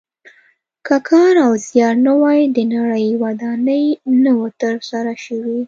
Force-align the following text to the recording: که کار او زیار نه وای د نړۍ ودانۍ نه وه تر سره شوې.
که 0.85 0.95
کار 1.09 1.35
او 1.47 1.53
زیار 1.67 1.95
نه 2.05 2.13
وای 2.21 2.41
د 2.55 2.57
نړۍ 2.75 3.07
ودانۍ 3.23 3.85
نه 4.23 4.31
وه 4.39 4.49
تر 4.61 4.75
سره 4.89 5.11
شوې. 5.25 5.57